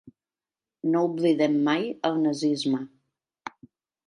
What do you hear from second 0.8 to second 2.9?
No oblidem mai el nazisme.